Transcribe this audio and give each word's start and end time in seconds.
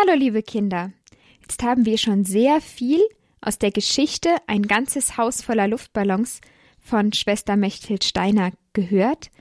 Hallo 0.00 0.16
liebe 0.16 0.44
Kinder. 0.44 0.92
Jetzt 1.40 1.64
haben 1.64 1.84
wir 1.84 1.98
schon 1.98 2.24
sehr 2.24 2.60
viel 2.60 3.00
aus 3.40 3.58
der 3.58 3.72
Geschichte 3.72 4.28
Ein 4.46 4.62
ganzes 4.62 5.16
Haus 5.16 5.42
voller 5.42 5.66
Luftballons 5.66 6.40
von 6.78 7.12
Schwester 7.12 7.56
Mechthild 7.56 8.04
Steiner 8.04 8.52
gehört. 8.74 9.32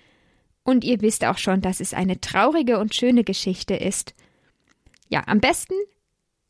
Und 0.63 0.83
ihr 0.83 1.01
wisst 1.01 1.25
auch 1.25 1.37
schon, 1.37 1.61
dass 1.61 1.79
es 1.79 1.93
eine 1.93 2.21
traurige 2.21 2.79
und 2.79 2.95
schöne 2.95 3.23
Geschichte 3.23 3.75
ist. 3.75 4.15
Ja, 5.09 5.21
am 5.27 5.41
besten 5.41 5.75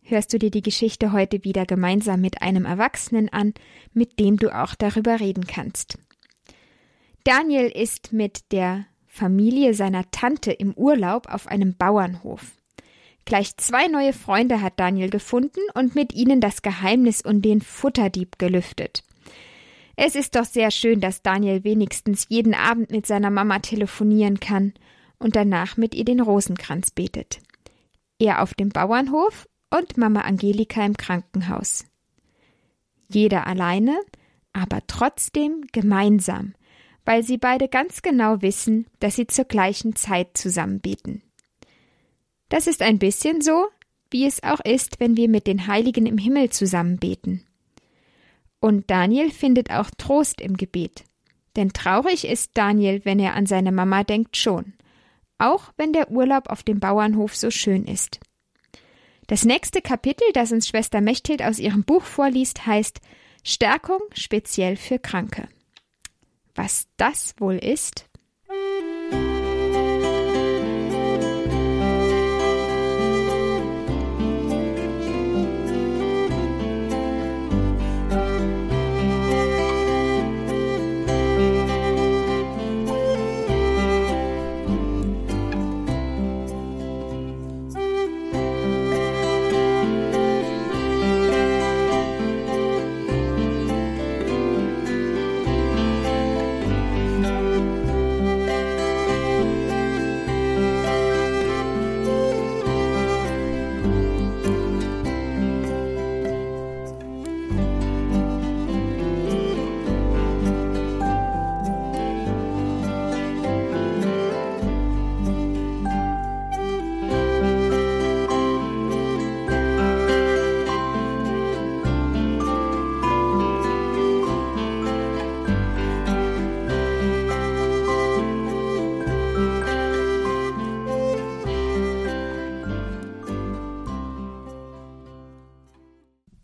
hörst 0.04 0.31
du 0.31 0.39
dir 0.39 0.51
die 0.51 0.61
Geschichte 0.61 1.11
heute 1.11 1.43
wieder 1.43 1.65
gemeinsam 1.65 2.21
mit 2.21 2.41
einem 2.41 2.63
Erwachsenen 2.63 3.27
an, 3.27 3.55
mit 3.91 4.19
dem 4.21 4.37
du 4.37 4.55
auch 4.57 4.75
darüber 4.75 5.19
reden 5.19 5.47
kannst. 5.47 5.97
Daniel 7.25 7.67
ist 7.67 8.13
mit 8.13 8.53
der 8.53 8.85
Familie 9.05 9.73
seiner 9.73 10.09
Tante 10.11 10.53
im 10.53 10.73
Urlaub 10.75 11.27
auf 11.27 11.47
einem 11.47 11.75
Bauernhof. 11.75 12.56
Gleich 13.28 13.57
zwei 13.57 13.89
neue 13.89 14.14
Freunde 14.14 14.62
hat 14.62 14.80
Daniel 14.80 15.09
gefunden 15.09 15.59
und 15.73 15.95
mit 15.95 16.13
ihnen 16.13 16.40
das 16.40 16.62
Geheimnis 16.62 17.22
und 17.22 17.41
den 17.41 17.59
Futterdieb 17.59 18.40
gelüftet. 18.40 19.04
Es 19.98 20.16
ist 20.16 20.38
doch 20.38 20.45
sehr 20.45 20.72
schön, 20.72 21.02
dass 21.02 21.23
Daniel 21.23 21.66
wenigstens 21.66 22.27
jeden 22.30 22.54
Abend 22.54 22.90
mit 22.90 23.05
seiner 23.05 23.30
Mama 23.30 23.59
telefonieren 23.59 24.40
kann 24.40 24.73
und 25.20 25.35
danach 25.35 25.76
mit 25.76 25.94
ihr 25.94 26.05
den 26.05 26.21
Rosenkranz 26.21 26.91
betet. 26.91 27.41
Er 28.18 28.41
auf 28.41 28.54
dem 28.54 28.70
Bauernhof 28.70 29.49
und 29.71 29.98
Mama 29.98 30.21
Angelika 30.21 30.85
im 30.85 30.96
Krankenhaus. 30.96 31.84
Jeder 33.09 33.46
alleine, 33.46 33.99
aber 34.54 34.80
trotzdem 34.88 35.66
gemeinsam, 35.73 36.55
weil 37.04 37.23
sie 37.23 37.38
beide 37.38 37.68
ganz 37.68 38.02
genau 38.02 38.41
wissen, 38.41 38.85
dass 39.02 39.18
sie 39.18 39.27
zur 39.27 39.46
gleichen 39.46 39.98
Zeit 39.98 40.38
zusammen 40.38 40.80
beten. 40.80 41.23
Das 42.49 42.67
ist 42.67 42.81
ein 42.81 42.99
bisschen 42.99 43.41
so, 43.41 43.67
wie 44.09 44.25
es 44.25 44.43
auch 44.43 44.59
ist, 44.61 44.99
wenn 44.99 45.17
wir 45.17 45.29
mit 45.29 45.47
den 45.47 45.67
Heiligen 45.67 46.05
im 46.05 46.17
Himmel 46.17 46.49
zusammen 46.49 46.97
beten. 46.97 47.45
Und 48.59 48.89
Daniel 48.89 49.31
findet 49.31 49.70
auch 49.71 49.89
Trost 49.98 50.41
im 50.41 50.57
Gebet. 50.57 51.04
Denn 51.55 51.73
traurig 51.73 52.26
ist 52.26 52.51
Daniel, 52.54 53.04
wenn 53.04 53.20
er 53.20 53.34
an 53.34 53.45
seine 53.45 53.71
Mama 53.71 54.04
denkt 54.04 54.37
schon, 54.37 54.73
auch 55.37 55.73
wenn 55.76 55.91
der 55.91 56.12
Urlaub 56.12 56.49
auf 56.49 56.63
dem 56.63 56.79
Bauernhof 56.79 57.35
so 57.35 57.51
schön 57.51 57.85
ist. 57.85 58.20
Das 59.27 59.43
nächste 59.43 59.82
Kapitel, 59.82 60.26
das 60.34 60.51
uns 60.51 60.67
Schwester 60.67 61.01
Mechthild 61.01 61.43
aus 61.43 61.59
ihrem 61.59 61.84
Buch 61.84 62.04
vorliest, 62.04 62.65
heißt 62.65 63.01
Stärkung 63.43 63.99
speziell 64.13 64.78
für 64.78 65.00
Kranke. 65.00 65.50
Was 66.56 66.88
das 66.97 67.35
wohl 67.39 67.57
ist? 67.57 68.06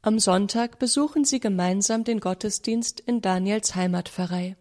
Am 0.06 0.20
Sonntag 0.20 0.80
besuchen 0.80 1.24
sie 1.24 1.40
gemeinsam 1.40 2.04
den 2.04 2.20
Gottesdienst 2.20 3.00
in 3.00 3.22
Daniels 3.22 3.74
Heimatpfarrei. 3.74 4.58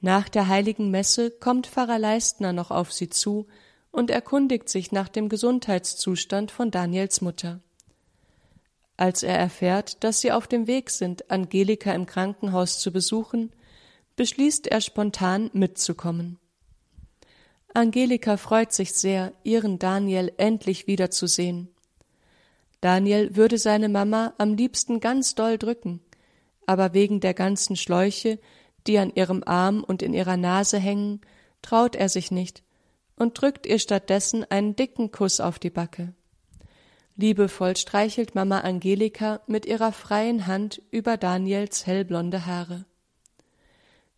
Nach 0.00 0.28
der 0.28 0.48
heiligen 0.48 0.90
Messe 0.90 1.30
kommt 1.30 1.68
Pfarrer 1.68 2.00
Leistner 2.00 2.52
noch 2.52 2.72
auf 2.72 2.92
sie 2.92 3.08
zu 3.08 3.46
und 3.92 4.10
erkundigt 4.10 4.68
sich 4.68 4.90
nach 4.90 5.08
dem 5.08 5.28
Gesundheitszustand 5.28 6.50
von 6.50 6.72
Daniels 6.72 7.20
Mutter. 7.20 7.60
Als 8.96 9.22
er 9.22 9.38
erfährt, 9.38 10.02
dass 10.02 10.20
sie 10.20 10.32
auf 10.32 10.48
dem 10.48 10.66
Weg 10.66 10.90
sind, 10.90 11.30
Angelika 11.30 11.92
im 11.92 12.06
Krankenhaus 12.06 12.80
zu 12.80 12.90
besuchen, 12.90 13.52
beschließt 14.16 14.66
er 14.66 14.80
spontan 14.80 15.50
mitzukommen. 15.52 16.40
Angelika 17.72 18.36
freut 18.36 18.72
sich 18.72 18.94
sehr, 18.94 19.32
ihren 19.44 19.78
Daniel 19.78 20.32
endlich 20.38 20.88
wiederzusehen. 20.88 21.68
Daniel 22.80 23.36
würde 23.36 23.58
seine 23.58 23.88
Mama 23.88 24.34
am 24.38 24.54
liebsten 24.54 25.00
ganz 25.00 25.34
doll 25.34 25.58
drücken, 25.58 26.00
aber 26.66 26.94
wegen 26.94 27.20
der 27.20 27.34
ganzen 27.34 27.76
Schläuche, 27.76 28.38
die 28.86 28.98
an 28.98 29.12
ihrem 29.14 29.42
Arm 29.44 29.84
und 29.84 30.02
in 30.02 30.14
ihrer 30.14 30.36
Nase 30.36 30.78
hängen, 30.78 31.20
traut 31.62 31.94
er 31.94 32.08
sich 32.08 32.30
nicht 32.30 32.62
und 33.16 33.40
drückt 33.40 33.66
ihr 33.66 33.78
stattdessen 33.78 34.44
einen 34.50 34.76
dicken 34.76 35.10
Kuss 35.10 35.40
auf 35.40 35.58
die 35.58 35.70
Backe. 35.70 36.14
Liebevoll 37.16 37.76
streichelt 37.76 38.34
Mama 38.34 38.60
Angelika 38.60 39.42
mit 39.46 39.66
ihrer 39.66 39.92
freien 39.92 40.46
Hand 40.46 40.80
über 40.90 41.18
Daniels 41.18 41.86
hellblonde 41.86 42.46
Haare. 42.46 42.86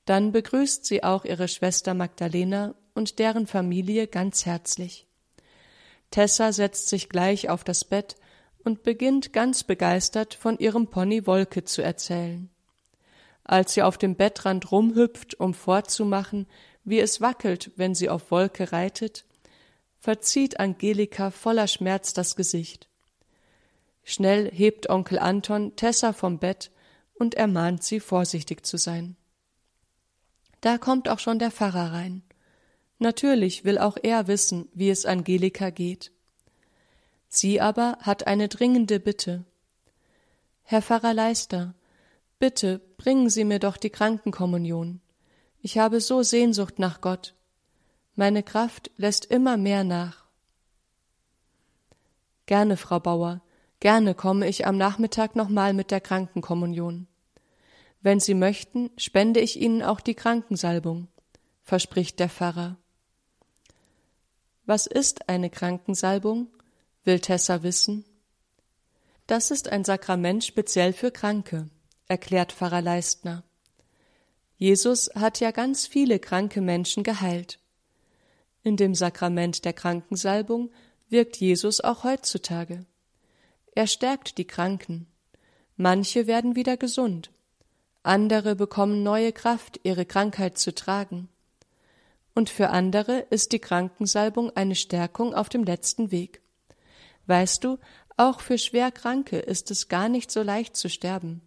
Dann 0.04 0.30
begrüßt 0.30 0.84
sie 0.84 1.02
auch 1.02 1.24
ihre 1.24 1.48
Schwester 1.48 1.94
Magdalena 1.94 2.76
und 2.94 3.18
deren 3.18 3.48
Familie 3.48 4.06
ganz 4.06 4.46
herzlich. 4.46 5.08
Tessa 6.12 6.52
setzt 6.52 6.88
sich 6.88 7.08
gleich 7.08 7.48
auf 7.48 7.64
das 7.64 7.84
Bett 7.84 8.16
und 8.64 8.82
beginnt 8.82 9.32
ganz 9.32 9.64
begeistert 9.64 10.34
von 10.34 10.58
ihrem 10.58 10.88
Pony 10.88 11.26
Wolke 11.26 11.64
zu 11.64 11.82
erzählen. 11.82 12.50
Als 13.44 13.74
sie 13.74 13.82
auf 13.82 13.98
dem 13.98 14.16
Bettrand 14.16 14.70
rumhüpft, 14.70 15.38
um 15.40 15.52
vorzumachen, 15.52 16.46
wie 16.84 17.00
es 17.00 17.20
wackelt, 17.20 17.72
wenn 17.76 17.94
sie 17.94 18.08
auf 18.08 18.30
Wolke 18.30 18.72
reitet, 18.72 19.24
verzieht 19.98 20.60
Angelika 20.60 21.30
voller 21.30 21.68
Schmerz 21.68 22.12
das 22.12 22.36
Gesicht. 22.36 22.88
Schnell 24.04 24.50
hebt 24.50 24.90
Onkel 24.90 25.18
Anton 25.18 25.76
Tessa 25.76 26.12
vom 26.12 26.38
Bett 26.38 26.70
und 27.14 27.34
ermahnt 27.34 27.84
sie, 27.84 28.00
vorsichtig 28.00 28.66
zu 28.66 28.76
sein. 28.76 29.16
Da 30.60 30.78
kommt 30.78 31.08
auch 31.08 31.18
schon 31.18 31.38
der 31.38 31.50
Pfarrer 31.50 31.92
rein. 31.92 32.22
Natürlich 32.98 33.64
will 33.64 33.78
auch 33.78 33.96
er 34.00 34.28
wissen, 34.28 34.68
wie 34.74 34.90
es 34.90 35.06
Angelika 35.06 35.70
geht. 35.70 36.12
Sie 37.34 37.62
aber 37.62 37.96
hat 38.02 38.26
eine 38.26 38.48
dringende 38.48 39.00
Bitte. 39.00 39.46
Herr 40.64 40.82
Pfarrer 40.82 41.14
Leister, 41.14 41.74
bitte 42.38 42.78
bringen 42.98 43.30
Sie 43.30 43.44
mir 43.44 43.58
doch 43.58 43.78
die 43.78 43.88
Krankenkommunion. 43.88 45.00
Ich 45.62 45.78
habe 45.78 46.02
so 46.02 46.22
Sehnsucht 46.22 46.78
nach 46.78 47.00
Gott. 47.00 47.34
Meine 48.16 48.42
Kraft 48.42 48.90
lässt 48.98 49.24
immer 49.24 49.56
mehr 49.56 49.82
nach. 49.82 50.26
Gerne, 52.44 52.76
Frau 52.76 53.00
Bauer, 53.00 53.40
gerne 53.80 54.14
komme 54.14 54.46
ich 54.46 54.66
am 54.66 54.76
Nachmittag 54.76 55.34
nochmal 55.34 55.72
mit 55.72 55.90
der 55.90 56.02
Krankenkommunion. 56.02 57.06
Wenn 58.02 58.20
Sie 58.20 58.34
möchten, 58.34 58.90
spende 58.98 59.40
ich 59.40 59.58
Ihnen 59.58 59.82
auch 59.82 60.00
die 60.00 60.14
Krankensalbung, 60.14 61.08
verspricht 61.62 62.20
der 62.20 62.28
Pfarrer. 62.28 62.76
Was 64.66 64.86
ist 64.86 65.30
eine 65.30 65.48
Krankensalbung? 65.48 66.48
Will 67.04 67.18
Tessa 67.18 67.64
wissen? 67.64 68.04
Das 69.26 69.50
ist 69.50 69.68
ein 69.68 69.84
Sakrament 69.84 70.44
speziell 70.44 70.92
für 70.92 71.10
Kranke, 71.10 71.68
erklärt 72.06 72.52
Pfarrer 72.52 72.80
Leistner. 72.80 73.42
Jesus 74.56 75.10
hat 75.16 75.40
ja 75.40 75.50
ganz 75.50 75.88
viele 75.88 76.20
kranke 76.20 76.60
Menschen 76.60 77.02
geheilt. 77.02 77.58
In 78.62 78.76
dem 78.76 78.94
Sakrament 78.94 79.64
der 79.64 79.72
Krankensalbung 79.72 80.70
wirkt 81.08 81.38
Jesus 81.38 81.80
auch 81.80 82.04
heutzutage. 82.04 82.86
Er 83.74 83.88
stärkt 83.88 84.38
die 84.38 84.46
Kranken. 84.46 85.08
Manche 85.76 86.28
werden 86.28 86.54
wieder 86.54 86.76
gesund. 86.76 87.32
Andere 88.04 88.54
bekommen 88.54 89.02
neue 89.02 89.32
Kraft, 89.32 89.80
ihre 89.82 90.06
Krankheit 90.06 90.56
zu 90.56 90.72
tragen. 90.72 91.28
Und 92.34 92.48
für 92.48 92.68
andere 92.68 93.26
ist 93.30 93.50
die 93.50 93.58
Krankensalbung 93.58 94.54
eine 94.54 94.76
Stärkung 94.76 95.34
auf 95.34 95.48
dem 95.48 95.64
letzten 95.64 96.12
Weg. 96.12 96.41
Weißt 97.26 97.64
du, 97.64 97.78
auch 98.16 98.40
für 98.40 98.58
Schwerkranke 98.58 99.38
ist 99.38 99.70
es 99.70 99.88
gar 99.88 100.08
nicht 100.08 100.30
so 100.30 100.42
leicht 100.42 100.76
zu 100.76 100.88
sterben. 100.88 101.42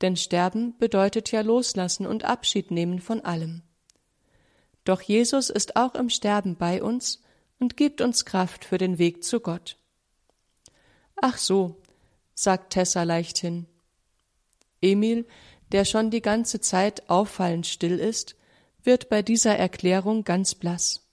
Denn 0.00 0.16
Sterben 0.16 0.76
bedeutet 0.78 1.32
ja 1.32 1.40
Loslassen 1.40 2.06
und 2.06 2.24
Abschied 2.24 2.70
nehmen 2.70 3.00
von 3.00 3.20
allem. 3.20 3.62
Doch 4.84 5.02
Jesus 5.02 5.50
ist 5.50 5.76
auch 5.76 5.94
im 5.94 6.08
Sterben 6.08 6.56
bei 6.56 6.82
uns 6.82 7.20
und 7.58 7.76
gibt 7.76 8.00
uns 8.00 8.24
Kraft 8.24 8.64
für 8.64 8.78
den 8.78 8.98
Weg 8.98 9.24
zu 9.24 9.40
Gott. 9.40 9.76
Ach 11.20 11.36
so, 11.36 11.80
sagt 12.34 12.72
Tessa 12.72 13.02
leichthin. 13.02 13.66
Emil, 14.80 15.26
der 15.72 15.84
schon 15.84 16.10
die 16.10 16.22
ganze 16.22 16.60
Zeit 16.60 17.10
auffallend 17.10 17.66
still 17.66 17.98
ist, 17.98 18.36
wird 18.84 19.08
bei 19.08 19.22
dieser 19.22 19.56
Erklärung 19.56 20.22
ganz 20.24 20.54
blass. 20.54 21.08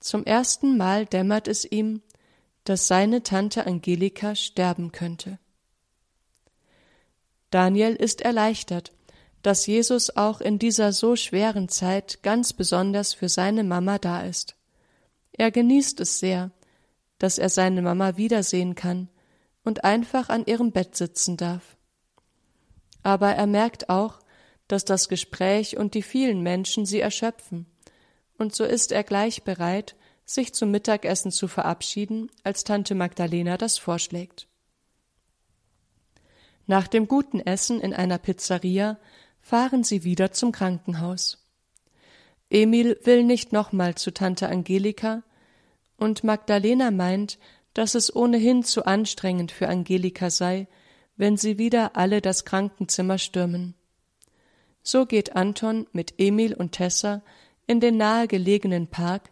Zum 0.00 0.24
ersten 0.24 0.76
Mal 0.76 1.06
dämmert 1.06 1.48
es 1.48 1.64
ihm, 1.70 2.02
dass 2.66 2.88
seine 2.88 3.22
Tante 3.22 3.64
Angelika 3.64 4.34
sterben 4.34 4.90
könnte. 4.90 5.38
Daniel 7.50 7.94
ist 7.94 8.22
erleichtert, 8.22 8.92
dass 9.42 9.66
Jesus 9.66 10.16
auch 10.16 10.40
in 10.40 10.58
dieser 10.58 10.92
so 10.92 11.14
schweren 11.14 11.68
Zeit 11.68 12.24
ganz 12.24 12.52
besonders 12.52 13.14
für 13.14 13.28
seine 13.28 13.62
Mama 13.62 13.98
da 13.98 14.22
ist. 14.22 14.56
Er 15.30 15.52
genießt 15.52 16.00
es 16.00 16.18
sehr, 16.18 16.50
dass 17.18 17.38
er 17.38 17.50
seine 17.50 17.82
Mama 17.82 18.16
wiedersehen 18.16 18.74
kann 18.74 19.08
und 19.62 19.84
einfach 19.84 20.28
an 20.28 20.44
ihrem 20.44 20.72
Bett 20.72 20.96
sitzen 20.96 21.36
darf. 21.36 21.76
Aber 23.04 23.30
er 23.30 23.46
merkt 23.46 23.88
auch, 23.88 24.18
dass 24.66 24.84
das 24.84 25.08
Gespräch 25.08 25.76
und 25.76 25.94
die 25.94 26.02
vielen 26.02 26.42
Menschen 26.42 26.84
sie 26.84 26.98
erschöpfen, 27.00 27.66
und 28.38 28.54
so 28.54 28.64
ist 28.64 28.90
er 28.90 29.04
gleich 29.04 29.44
bereit, 29.44 29.94
sich 30.26 30.52
zum 30.52 30.70
Mittagessen 30.72 31.30
zu 31.30 31.48
verabschieden, 31.48 32.30
als 32.42 32.64
Tante 32.64 32.94
Magdalena 32.94 33.56
das 33.56 33.78
vorschlägt. 33.78 34.48
Nach 36.66 36.88
dem 36.88 37.06
guten 37.06 37.40
Essen 37.40 37.80
in 37.80 37.94
einer 37.94 38.18
Pizzeria 38.18 38.98
fahren 39.40 39.84
sie 39.84 40.02
wieder 40.02 40.32
zum 40.32 40.50
Krankenhaus. 40.50 41.46
Emil 42.50 42.98
will 43.04 43.22
nicht 43.22 43.52
nochmal 43.52 43.94
zu 43.94 44.12
Tante 44.12 44.48
Angelika, 44.48 45.22
und 45.96 46.24
Magdalena 46.24 46.90
meint, 46.90 47.38
dass 47.72 47.94
es 47.94 48.14
ohnehin 48.14 48.64
zu 48.64 48.84
anstrengend 48.84 49.50
für 49.52 49.68
Angelika 49.68 50.28
sei, 50.28 50.66
wenn 51.16 51.36
sie 51.36 51.56
wieder 51.56 51.96
alle 51.96 52.20
das 52.20 52.44
Krankenzimmer 52.44 53.16
stürmen. 53.16 53.74
So 54.82 55.06
geht 55.06 55.34
Anton 55.34 55.86
mit 55.92 56.14
Emil 56.18 56.52
und 56.52 56.72
Tessa 56.72 57.22
in 57.66 57.80
den 57.80 57.96
nahegelegenen 57.96 58.88
Park, 58.88 59.30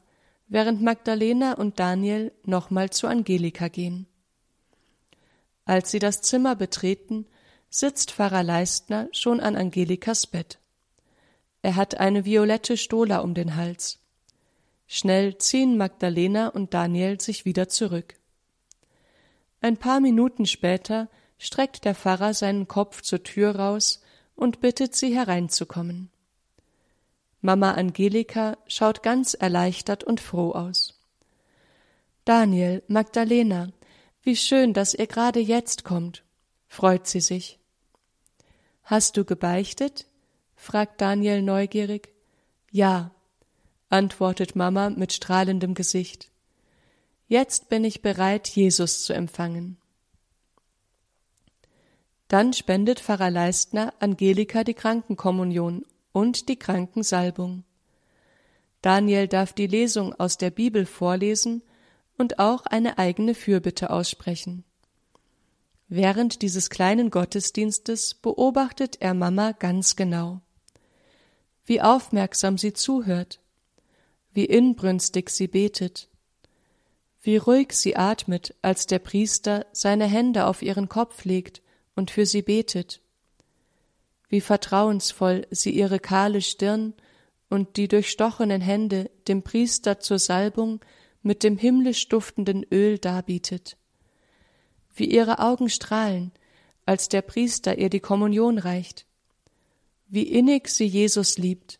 während 0.54 0.80
Magdalena 0.80 1.54
und 1.54 1.80
Daniel 1.80 2.30
nochmal 2.44 2.88
zu 2.90 3.08
Angelika 3.08 3.66
gehen. 3.66 4.06
Als 5.64 5.90
sie 5.90 5.98
das 5.98 6.22
Zimmer 6.22 6.54
betreten, 6.54 7.26
sitzt 7.70 8.12
Pfarrer 8.12 8.44
Leistner 8.44 9.08
schon 9.10 9.40
an 9.40 9.56
Angelikas 9.56 10.28
Bett. 10.28 10.60
Er 11.62 11.74
hat 11.74 11.98
eine 11.98 12.24
violette 12.24 12.76
Stola 12.76 13.18
um 13.18 13.34
den 13.34 13.56
Hals. 13.56 13.98
Schnell 14.86 15.38
ziehen 15.38 15.76
Magdalena 15.76 16.50
und 16.50 16.72
Daniel 16.72 17.20
sich 17.20 17.44
wieder 17.44 17.68
zurück. 17.68 18.14
Ein 19.60 19.76
paar 19.76 19.98
Minuten 19.98 20.46
später 20.46 21.08
streckt 21.36 21.84
der 21.84 21.96
Pfarrer 21.96 22.32
seinen 22.32 22.68
Kopf 22.68 23.02
zur 23.02 23.24
Tür 23.24 23.56
raus 23.56 24.04
und 24.36 24.60
bittet 24.60 24.94
sie 24.94 25.16
hereinzukommen. 25.16 26.10
Mama 27.44 27.72
Angelika 27.72 28.56
schaut 28.66 29.02
ganz 29.02 29.34
erleichtert 29.34 30.02
und 30.02 30.18
froh 30.18 30.52
aus. 30.52 30.98
Daniel, 32.24 32.82
Magdalena, 32.88 33.68
wie 34.22 34.34
schön, 34.34 34.72
dass 34.72 34.94
ihr 34.94 35.06
gerade 35.06 35.40
jetzt 35.40 35.84
kommt, 35.84 36.24
freut 36.68 37.06
sie 37.06 37.20
sich. 37.20 37.58
Hast 38.82 39.18
du 39.18 39.26
gebeichtet? 39.26 40.06
fragt 40.56 41.02
Daniel 41.02 41.42
neugierig. 41.42 42.14
Ja, 42.70 43.10
antwortet 43.90 44.56
Mama 44.56 44.88
mit 44.88 45.12
strahlendem 45.12 45.74
Gesicht. 45.74 46.30
Jetzt 47.28 47.68
bin 47.68 47.84
ich 47.84 48.00
bereit, 48.00 48.48
Jesus 48.48 49.04
zu 49.04 49.12
empfangen. 49.12 49.76
Dann 52.28 52.54
spendet 52.54 53.00
Pfarrer 53.00 53.30
Leistner 53.30 53.92
Angelika 53.98 54.64
die 54.64 54.72
Krankenkommunion 54.72 55.84
und 56.14 56.48
die 56.48 56.56
Krankensalbung. 56.56 57.64
Daniel 58.80 59.26
darf 59.26 59.52
die 59.52 59.66
Lesung 59.66 60.14
aus 60.14 60.38
der 60.38 60.50
Bibel 60.50 60.86
vorlesen 60.86 61.62
und 62.16 62.38
auch 62.38 62.64
eine 62.66 62.98
eigene 62.98 63.34
Fürbitte 63.34 63.90
aussprechen. 63.90 64.64
Während 65.88 66.40
dieses 66.40 66.70
kleinen 66.70 67.10
Gottesdienstes 67.10 68.14
beobachtet 68.14 68.96
er 69.00 69.12
Mama 69.12 69.52
ganz 69.52 69.96
genau. 69.96 70.40
Wie 71.66 71.82
aufmerksam 71.82 72.58
sie 72.58 72.72
zuhört, 72.72 73.40
wie 74.32 74.44
inbrünstig 74.44 75.30
sie 75.30 75.48
betet, 75.48 76.08
wie 77.22 77.38
ruhig 77.38 77.72
sie 77.72 77.96
atmet, 77.96 78.54
als 78.62 78.86
der 78.86 79.00
Priester 79.00 79.66
seine 79.72 80.06
Hände 80.06 80.46
auf 80.46 80.62
ihren 80.62 80.88
Kopf 80.88 81.24
legt 81.24 81.60
und 81.96 82.12
für 82.12 82.26
sie 82.26 82.42
betet, 82.42 83.00
wie 84.34 84.40
vertrauensvoll 84.40 85.46
sie 85.52 85.70
ihre 85.70 86.00
kahle 86.00 86.42
Stirn 86.42 86.92
und 87.50 87.76
die 87.76 87.86
durchstochenen 87.86 88.60
Hände 88.60 89.08
dem 89.28 89.44
Priester 89.44 90.00
zur 90.00 90.18
Salbung 90.18 90.84
mit 91.22 91.44
dem 91.44 91.56
himmlisch 91.56 92.08
duftenden 92.08 92.66
Öl 92.68 92.98
darbietet, 92.98 93.76
wie 94.96 95.04
ihre 95.04 95.38
Augen 95.38 95.70
strahlen, 95.70 96.32
als 96.84 97.08
der 97.08 97.22
Priester 97.22 97.78
ihr 97.78 97.90
die 97.90 98.00
Kommunion 98.00 98.58
reicht, 98.58 99.06
wie 100.08 100.24
innig 100.24 100.66
sie 100.66 100.86
Jesus 100.86 101.38
liebt. 101.38 101.78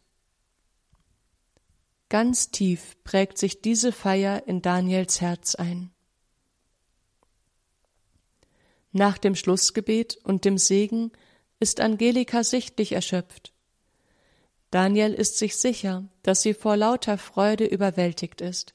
Ganz 2.09 2.53
tief 2.53 2.97
prägt 3.03 3.37
sich 3.37 3.63
diese 3.63 3.91
Feier 3.91 4.47
in 4.47 4.63
Daniels 4.63 5.21
Herz 5.21 5.57
ein. 5.57 5.91
Nach 8.93 9.19
dem 9.19 9.35
Schlussgebet 9.35 10.19
und 10.23 10.45
dem 10.45 10.57
Segen 10.57 11.11
ist 11.61 11.81
Angelika 11.81 12.45
sichtlich 12.45 12.93
erschöpft. 12.93 13.53
Daniel 14.71 15.13
ist 15.15 15.39
sich 15.39 15.57
sicher, 15.57 16.05
dass 16.23 16.43
sie 16.43 16.55
vor 16.55 16.77
lauter 16.77 17.19
Freude 17.19 17.65
überwältigt 17.65 18.41
ist 18.41 18.75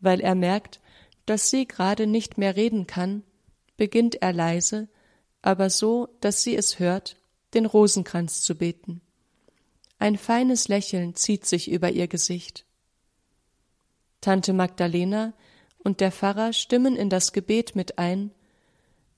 weil 0.00 0.20
er 0.20 0.34
merkt, 0.34 0.80
dass 1.26 1.50
sie 1.50 1.66
gerade 1.66 2.06
nicht 2.06 2.38
mehr 2.38 2.56
reden 2.56 2.86
kann, 2.86 3.22
beginnt 3.76 4.20
er 4.20 4.32
leise, 4.32 4.88
aber 5.42 5.70
so, 5.70 6.08
dass 6.20 6.42
sie 6.42 6.56
es 6.56 6.78
hört, 6.78 7.16
den 7.54 7.66
Rosenkranz 7.66 8.42
zu 8.42 8.56
beten. 8.56 9.00
Ein 9.98 10.16
feines 10.16 10.68
Lächeln 10.68 11.14
zieht 11.14 11.46
sich 11.46 11.70
über 11.70 11.90
ihr 11.90 12.08
Gesicht. 12.08 12.64
Tante 14.20 14.52
Magdalena 14.52 15.34
und 15.78 16.00
der 16.00 16.12
Pfarrer 16.12 16.52
stimmen 16.52 16.96
in 16.96 17.10
das 17.10 17.32
Gebet 17.32 17.76
mit 17.76 17.98
ein, 17.98 18.32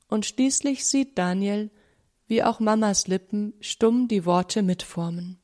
und 0.08 0.26
schließlich 0.26 0.84
sieht 0.84 1.16
Daniel, 1.16 1.70
wie 2.32 2.42
auch 2.42 2.60
Mamas 2.60 3.08
Lippen 3.08 3.52
stumm 3.60 4.08
die 4.08 4.24
Worte 4.24 4.62
mitformen. 4.62 5.38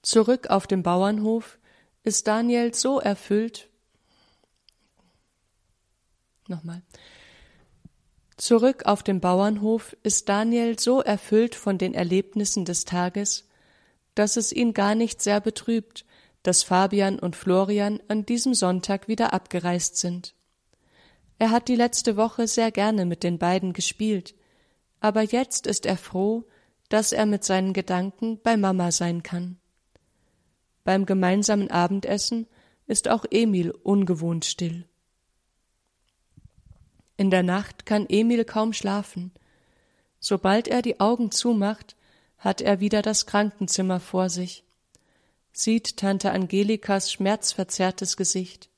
Zurück 0.00 0.48
auf 0.48 0.66
dem 0.66 0.82
Bauernhof 0.82 1.58
ist 2.04 2.26
Daniel 2.26 2.72
so 2.72 3.00
erfüllt. 3.00 3.68
Nochmal. 6.48 6.80
Zurück 8.38 8.86
auf 8.86 9.02
dem 9.02 9.20
Bauernhof 9.20 9.94
ist 10.02 10.30
Daniel 10.30 10.78
so 10.78 11.02
erfüllt 11.02 11.54
von 11.54 11.76
den 11.76 11.92
Erlebnissen 11.92 12.64
des 12.64 12.86
Tages, 12.86 13.46
dass 14.14 14.38
es 14.38 14.52
ihn 14.52 14.72
gar 14.72 14.94
nicht 14.94 15.20
sehr 15.20 15.42
betrübt, 15.42 16.06
dass 16.42 16.62
Fabian 16.62 17.18
und 17.18 17.36
Florian 17.36 18.00
an 18.08 18.24
diesem 18.24 18.54
Sonntag 18.54 19.06
wieder 19.06 19.34
abgereist 19.34 19.98
sind. 19.98 20.34
Er 21.44 21.50
hat 21.50 21.68
die 21.68 21.76
letzte 21.76 22.16
Woche 22.16 22.48
sehr 22.48 22.70
gerne 22.70 23.04
mit 23.04 23.22
den 23.22 23.36
beiden 23.36 23.74
gespielt, 23.74 24.34
aber 25.00 25.20
jetzt 25.20 25.66
ist 25.66 25.84
er 25.84 25.98
froh, 25.98 26.46
dass 26.88 27.12
er 27.12 27.26
mit 27.26 27.44
seinen 27.44 27.74
Gedanken 27.74 28.40
bei 28.42 28.56
Mama 28.56 28.90
sein 28.90 29.22
kann. 29.22 29.58
Beim 30.84 31.04
gemeinsamen 31.04 31.70
Abendessen 31.70 32.46
ist 32.86 33.08
auch 33.08 33.26
Emil 33.30 33.72
ungewohnt 33.72 34.46
still. 34.46 34.88
In 37.18 37.30
der 37.30 37.42
Nacht 37.42 37.84
kann 37.84 38.06
Emil 38.08 38.46
kaum 38.46 38.72
schlafen. 38.72 39.30
Sobald 40.20 40.66
er 40.66 40.80
die 40.80 40.98
Augen 40.98 41.30
zumacht, 41.30 41.94
hat 42.38 42.62
er 42.62 42.80
wieder 42.80 43.02
das 43.02 43.26
Krankenzimmer 43.26 44.00
vor 44.00 44.30
sich, 44.30 44.64
sieht 45.52 45.98
Tante 45.98 46.30
Angelikas 46.30 47.12
schmerzverzerrtes 47.12 48.16
Gesicht. 48.16 48.70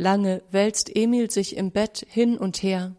Lange 0.00 0.42
wälzt 0.50 0.96
Emil 0.96 1.30
sich 1.30 1.58
im 1.58 1.72
Bett 1.72 2.06
hin 2.08 2.38
und 2.38 2.62
her. 2.62 2.96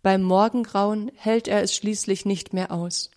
Beim 0.00 0.22
Morgengrauen 0.22 1.12
hält 1.14 1.48
er 1.48 1.60
es 1.60 1.76
schließlich 1.76 2.24
nicht 2.24 2.54
mehr 2.54 2.72
aus. 2.72 3.10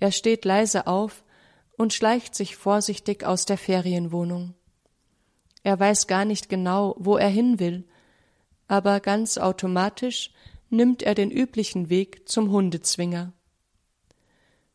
Er 0.00 0.10
steht 0.10 0.44
leise 0.44 0.88
auf 0.88 1.22
und 1.76 1.92
schleicht 1.92 2.34
sich 2.34 2.56
vorsichtig 2.56 3.22
aus 3.22 3.44
der 3.44 3.58
Ferienwohnung. 3.58 4.54
Er 5.62 5.78
weiß 5.78 6.08
gar 6.08 6.24
nicht 6.24 6.48
genau, 6.48 6.96
wo 6.98 7.16
er 7.16 7.28
hin 7.28 7.60
will, 7.60 7.84
aber 8.66 8.98
ganz 8.98 9.38
automatisch 9.38 10.32
nimmt 10.68 11.04
er 11.04 11.14
den 11.14 11.30
üblichen 11.30 11.88
Weg 11.88 12.28
zum 12.28 12.50
Hundezwinger. 12.50 13.32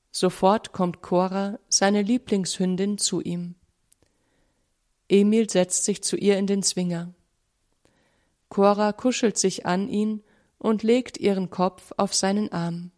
Sofort 0.10 0.72
kommt 0.72 1.02
Cora, 1.02 1.60
seine 1.68 2.02
Lieblingshündin, 2.02 2.98
zu 2.98 3.20
ihm. 3.20 3.56
Emil 5.12 5.50
setzt 5.50 5.84
sich 5.84 6.02
zu 6.02 6.16
ihr 6.16 6.38
in 6.38 6.48
den 6.48 6.64
Zwinger. 6.64 7.14
Cora 8.48 8.94
kuschelt 8.94 9.38
sich 9.38 9.66
an 9.66 9.90
ihn 9.90 10.24
und 10.58 10.84
legt 10.84 11.18
ihren 11.18 11.50
Kopf 11.50 11.92
auf 11.98 12.14
seinen 12.14 12.50
Arm. 12.54 12.92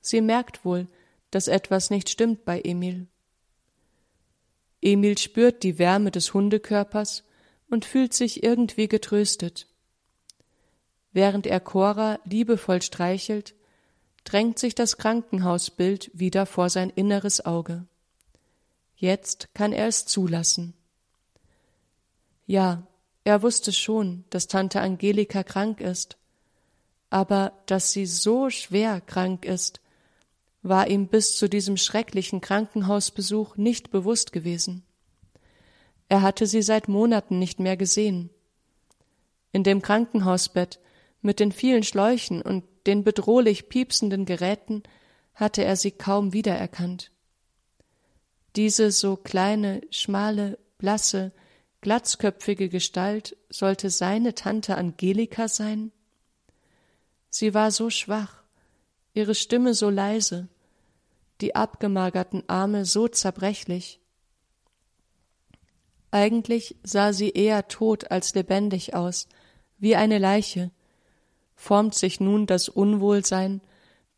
Sie 0.00 0.22
merkt 0.22 0.64
wohl, 0.64 0.86
dass 1.30 1.46
etwas 1.46 1.90
nicht 1.90 2.08
stimmt 2.08 2.46
bei 2.46 2.62
Emil. 2.62 3.06
Emil 4.80 5.18
spürt 5.18 5.62
die 5.62 5.78
Wärme 5.78 6.10
des 6.10 6.32
Hundekörpers 6.32 7.22
und 7.68 7.84
fühlt 7.84 8.14
sich 8.14 8.42
irgendwie 8.42 8.88
getröstet. 8.88 9.66
Während 11.12 11.46
er 11.46 11.60
Cora 11.60 12.18
liebevoll 12.24 12.80
streichelt, 12.80 13.54
drängt 14.24 14.58
sich 14.58 14.74
das 14.74 14.96
Krankenhausbild 14.96 16.10
wieder 16.14 16.46
vor 16.46 16.70
sein 16.70 16.88
inneres 16.88 17.44
Auge. 17.44 17.86
Jetzt 18.94 19.52
kann 19.52 19.72
er 19.72 19.88
es 19.88 20.06
zulassen. 20.06 20.75
Ja, 22.46 22.86
er 23.24 23.42
wusste 23.42 23.72
schon, 23.72 24.24
dass 24.30 24.46
Tante 24.46 24.80
Angelika 24.80 25.42
krank 25.42 25.80
ist, 25.80 26.16
aber 27.10 27.52
dass 27.66 27.92
sie 27.92 28.06
so 28.06 28.50
schwer 28.50 29.00
krank 29.00 29.44
ist, 29.44 29.80
war 30.62 30.88
ihm 30.88 31.08
bis 31.08 31.36
zu 31.36 31.48
diesem 31.48 31.76
schrecklichen 31.76 32.40
Krankenhausbesuch 32.40 33.56
nicht 33.56 33.90
bewusst 33.90 34.32
gewesen. 34.32 34.84
Er 36.08 36.22
hatte 36.22 36.46
sie 36.46 36.62
seit 36.62 36.88
Monaten 36.88 37.38
nicht 37.38 37.58
mehr 37.58 37.76
gesehen. 37.76 38.30
In 39.52 39.64
dem 39.64 39.82
Krankenhausbett 39.82 40.78
mit 41.20 41.40
den 41.40 41.50
vielen 41.50 41.82
Schläuchen 41.82 42.42
und 42.42 42.64
den 42.86 43.02
bedrohlich 43.02 43.68
piepsenden 43.68 44.24
Geräten 44.24 44.84
hatte 45.34 45.64
er 45.64 45.76
sie 45.76 45.90
kaum 45.90 46.32
wiedererkannt. 46.32 47.10
Diese 48.54 48.90
so 48.90 49.16
kleine, 49.16 49.82
schmale, 49.90 50.58
blasse, 50.78 51.32
glatzköpfige 51.80 52.68
Gestalt 52.68 53.36
sollte 53.48 53.90
seine 53.90 54.34
Tante 54.34 54.76
Angelika 54.76 55.48
sein? 55.48 55.92
Sie 57.30 57.54
war 57.54 57.70
so 57.70 57.90
schwach, 57.90 58.42
ihre 59.14 59.34
Stimme 59.34 59.74
so 59.74 59.90
leise, 59.90 60.48
die 61.40 61.54
abgemagerten 61.54 62.48
Arme 62.48 62.84
so 62.84 63.08
zerbrechlich. 63.08 64.00
Eigentlich 66.10 66.76
sah 66.82 67.12
sie 67.12 67.30
eher 67.30 67.68
tot 67.68 68.10
als 68.10 68.34
lebendig 68.34 68.94
aus, 68.94 69.28
wie 69.78 69.96
eine 69.96 70.18
Leiche, 70.18 70.70
formt 71.54 71.94
sich 71.94 72.20
nun 72.20 72.46
das 72.46 72.68
Unwohlsein, 72.68 73.60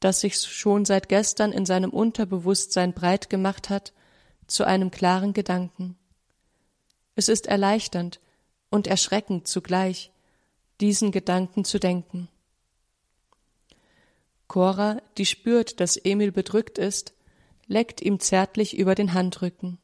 das 0.01 0.21
sich 0.21 0.41
schon 0.41 0.85
seit 0.85 1.09
gestern 1.09 1.53
in 1.53 1.67
seinem 1.67 1.91
Unterbewusstsein 1.91 2.93
breit 2.93 3.31
gemacht 3.31 3.71
hat, 3.71 3.93
zu 4.47 4.65
einem 4.65 4.91
klaren 4.91 5.33
Gedanken. 5.33 5.97
Es 7.19 7.29
ist 7.29 7.49
erleichternd 7.49 8.21
und 8.71 8.87
erschreckend 8.87 9.49
zugleich, 9.49 10.13
diesen 10.81 11.11
Gedanken 11.11 11.65
zu 11.65 11.81
denken. 11.81 12.29
Cora, 14.47 15.03
die 15.17 15.27
spürt, 15.27 15.81
dass 15.81 15.97
Emil 15.97 16.31
bedrückt 16.31 16.79
ist, 16.79 17.15
leckt 17.67 18.01
ihm 18.01 18.21
zärtlich 18.21 18.79
über 18.79 18.95
den 18.95 19.15
Handrücken. 19.15 19.79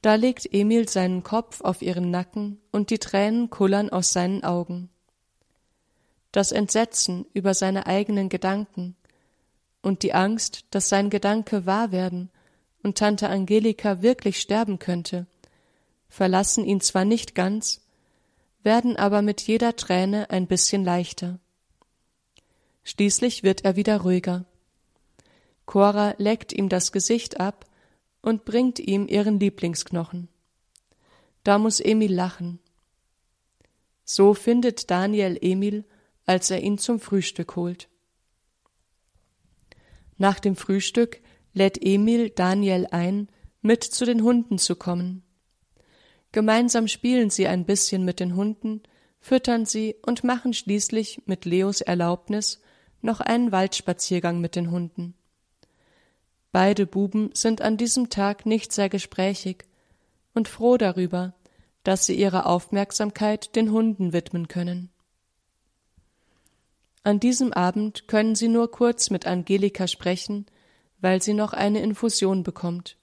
Da 0.00 0.14
legt 0.14 0.48
Emil 0.50 0.88
seinen 0.88 1.22
Kopf 1.22 1.60
auf 1.60 1.82
ihren 1.82 2.10
Nacken 2.10 2.62
und 2.70 2.88
die 2.88 2.98
Tränen 2.98 3.50
kullern 3.50 3.90
aus 3.90 4.14
seinen 4.14 4.42
Augen 4.42 4.88
das 6.32 6.52
Entsetzen 6.52 7.26
über 7.32 7.54
seine 7.54 7.86
eigenen 7.86 8.28
Gedanken 8.28 8.96
und 9.82 10.02
die 10.02 10.14
Angst, 10.14 10.64
dass 10.70 10.88
sein 10.88 11.10
Gedanke 11.10 11.66
wahr 11.66 11.92
werden 11.92 12.30
und 12.82 12.98
Tante 12.98 13.28
Angelika 13.28 14.02
wirklich 14.02 14.40
sterben 14.40 14.78
könnte, 14.78 15.26
verlassen 16.10 16.64
ihn 16.66 16.82
zwar 16.82 17.06
nicht 17.06 17.34
ganz, 17.34 17.80
werden 18.62 18.96
aber 18.96 19.22
mit 19.22 19.40
jeder 19.40 19.76
Träne 19.76 20.28
ein 20.28 20.46
bisschen 20.46 20.84
leichter. 20.84 21.38
Schließlich 22.82 23.42
wird 23.42 23.64
er 23.64 23.76
wieder 23.76 24.02
ruhiger. 24.02 24.44
Cora 25.64 26.14
leckt 26.18 26.52
ihm 26.52 26.68
das 26.68 26.92
Gesicht 26.92 27.40
ab 27.40 27.64
und 28.20 28.44
bringt 28.44 28.78
ihm 28.78 29.08
ihren 29.08 29.40
Lieblingsknochen. 29.40 30.28
Da 31.44 31.56
muss 31.56 31.80
Emil 31.80 32.12
lachen. 32.12 32.58
So 34.04 34.34
findet 34.34 34.90
Daniel 34.90 35.38
Emil 35.40 35.84
als 36.26 36.48
er 36.50 36.62
ihn 36.62 36.78
zum 36.78 37.00
Frühstück 37.00 37.56
holt. 37.56 37.88
Nach 40.16 40.38
dem 40.38 40.54
Frühstück 40.54 41.20
lädt 41.52 41.84
Emil 41.84 42.30
Daniel 42.30 42.86
ein, 42.92 43.28
mit 43.62 43.82
zu 43.82 44.04
den 44.04 44.22
Hunden 44.22 44.58
zu 44.58 44.76
kommen. 44.76 45.24
Gemeinsam 46.32 46.86
spielen 46.86 47.30
sie 47.30 47.46
ein 47.46 47.64
bisschen 47.64 48.04
mit 48.04 48.20
den 48.20 48.36
Hunden, 48.36 48.82
füttern 49.20 49.66
sie 49.66 49.96
und 50.06 50.24
machen 50.24 50.52
schließlich 50.52 51.22
mit 51.26 51.44
Leos 51.44 51.80
Erlaubnis 51.80 52.60
noch 53.02 53.20
einen 53.20 53.52
Waldspaziergang 53.52 54.40
mit 54.40 54.56
den 54.56 54.70
Hunden. 54.70 55.14
Beide 56.52 56.86
Buben 56.86 57.30
sind 57.34 57.62
an 57.62 57.76
diesem 57.76 58.10
Tag 58.10 58.46
nicht 58.46 58.72
sehr 58.72 58.88
gesprächig 58.88 59.64
und 60.34 60.48
froh 60.48 60.76
darüber, 60.76 61.34
dass 61.84 62.06
sie 62.06 62.14
ihre 62.14 62.46
Aufmerksamkeit 62.46 63.54
den 63.56 63.70
Hunden 63.70 64.12
widmen 64.12 64.48
können. 64.48 64.90
An 67.02 67.18
diesem 67.18 67.52
Abend 67.52 68.08
können 68.08 68.34
sie 68.34 68.48
nur 68.48 68.70
kurz 68.70 69.10
mit 69.10 69.26
Angelika 69.26 69.86
sprechen, 69.86 70.46
weil 71.00 71.22
sie 71.22 71.32
noch 71.32 71.54
eine 71.54 71.80
Infusion 71.80 72.42
bekommt. 72.42 72.98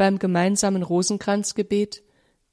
Beim 0.00 0.18
gemeinsamen 0.18 0.82
Rosenkranzgebet 0.82 2.02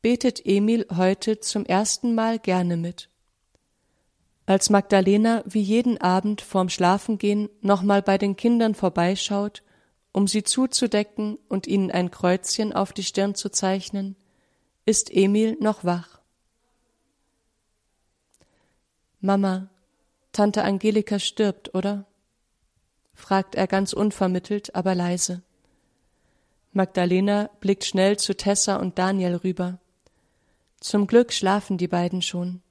betet 0.01 0.45
Emil 0.45 0.85
heute 0.93 1.39
zum 1.39 1.63
ersten 1.63 2.13
Mal 2.13 2.39
gerne 2.39 2.75
mit. 2.75 3.09
Als 4.45 4.69
Magdalena 4.69 5.43
wie 5.45 5.61
jeden 5.61 5.97
Abend 5.97 6.41
vorm 6.41 6.67
Schlafengehen 6.67 7.47
nochmal 7.61 8.01
bei 8.01 8.17
den 8.17 8.35
Kindern 8.35 8.75
vorbeischaut, 8.75 9.63
um 10.11 10.27
sie 10.27 10.43
zuzudecken 10.43 11.39
und 11.47 11.67
ihnen 11.67 11.89
ein 11.89 12.11
Kreuzchen 12.11 12.73
auf 12.73 12.91
die 12.91 13.05
Stirn 13.05 13.33
zu 13.33 13.47
zeichnen, 13.47 14.17
ist 14.85 15.09
Emil 15.09 15.55
noch 15.61 15.85
wach. 15.85 16.19
Mama, 19.21 19.69
Tante 20.33 20.65
Angelika 20.65 21.17
stirbt, 21.17 21.73
oder? 21.73 22.07
fragt 23.13 23.55
er 23.55 23.67
ganz 23.67 23.93
unvermittelt, 23.93 24.75
aber 24.75 24.93
leise. 24.95 25.43
Magdalena 26.77 27.49
blickt 27.59 27.85
schnell 27.85 28.17
zu 28.17 28.37
Tessa 28.37 28.77
und 28.77 28.97
Daniel 28.99 29.35
rüber. 29.35 29.79
Zum 30.79 31.07
Glück 31.07 31.33
schlafen 31.33 31.77
die 31.77 31.87
beiden 31.87 32.21
schon. 32.21 32.61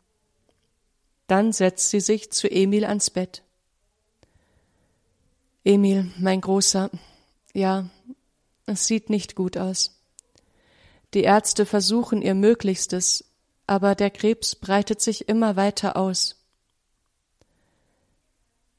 Dann 1.27 1.53
setzt 1.53 1.91
sie 1.91 2.01
sich 2.01 2.31
zu 2.31 2.49
Emil 2.49 2.85
ans 2.85 3.11
Bett. 3.11 3.43
Emil, 5.65 6.11
mein 6.19 6.41
Großer, 6.41 6.89
ja, 7.53 7.91
es 8.67 8.87
sieht 8.87 9.11
nicht 9.11 9.35
gut 9.35 9.59
aus. 9.59 10.01
Die 11.13 11.25
Ärzte 11.25 11.67
versuchen 11.67 12.23
ihr 12.23 12.35
Möglichstes, 12.35 13.25
aber 13.67 13.97
der 13.97 14.11
Krebs 14.11 14.55
breitet 14.55 15.01
sich 15.01 15.29
immer 15.29 15.57
weiter 15.57 15.97
aus. 15.97 16.37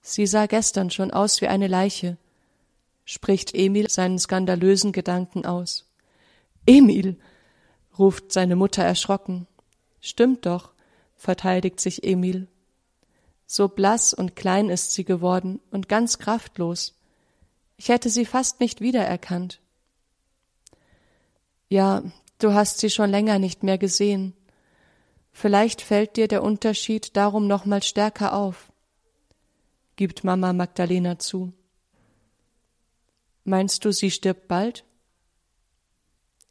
Sie 0.01 0.25
sah 0.25 0.46
gestern 0.46 0.89
schon 0.89 1.12
aus 1.12 1.41
wie 1.41 1.48
eine 1.48 1.67
Leiche, 1.67 2.15
spricht 3.08 3.56
Emil 3.56 3.90
seinen 3.90 4.20
skandalösen 4.20 4.92
Gedanken 4.92 5.46
aus. 5.46 5.90
Emil, 6.66 7.18
ruft 7.98 8.32
seine 8.32 8.56
Mutter 8.56 8.84
erschrocken. 8.84 9.48
Stimmt 10.02 10.46
doch, 10.46 10.74
verteidigt 11.16 11.80
sich 11.80 12.04
Emil. 12.04 12.48
So 13.46 13.70
blass 13.70 14.14
und 14.14 14.36
klein 14.36 14.70
ist 14.70 14.92
sie 14.92 15.06
geworden 15.06 15.62
und 15.72 15.88
ganz 15.88 16.20
kraftlos. 16.20 16.94
Ich 17.78 17.90
hätte 17.90 18.10
sie 18.10 18.26
fast 18.26 18.60
nicht 18.60 18.82
wiedererkannt. 18.82 19.62
Ja, 21.70 22.04
du 22.40 22.54
hast 22.54 22.80
sie 22.80 22.90
schon 22.90 23.10
länger 23.10 23.40
nicht 23.40 23.64
mehr 23.64 23.78
gesehen. 23.78 24.34
Vielleicht 25.32 25.82
fällt 25.82 26.18
dir 26.18 26.28
der 26.28 26.44
Unterschied 26.44 27.16
darum 27.16 27.48
noch 27.48 27.66
mal 27.66 27.82
stärker 27.82 28.34
auf 28.34 28.70
gibt 29.98 30.24
Mama 30.24 30.54
Magdalena 30.54 31.20
zu. 31.20 31.52
Meinst 33.48 33.86
du, 33.86 33.92
sie 33.92 34.12
stirbt 34.12 34.48
bald? 34.48 34.84